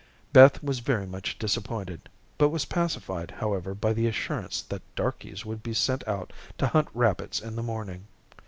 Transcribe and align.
Beth 0.33 0.63
was 0.63 0.79
very 0.79 1.05
much 1.05 1.37
disappointed, 1.37 2.09
but 2.39 2.49
was 2.49 2.65
pacified, 2.65 3.29
however, 3.37 3.75
by 3.75 3.93
the 3.93 4.07
assurance 4.07 4.63
that 4.63 4.81
darkies 4.95 5.45
would 5.45 5.61
be 5.61 5.75
sent 5.75 6.03
out 6.07 6.33
to 6.57 6.65
hunt 6.65 6.87
rabbits 6.95 7.39
in 7.39 7.55
the 7.55 7.61
morning. 7.61 8.07